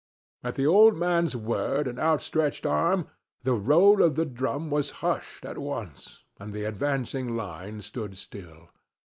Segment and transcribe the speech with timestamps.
[0.43, 3.07] At the old man's word and outstretched arm
[3.43, 8.69] the roll of the drum was hushed at once and the advancing line stood still.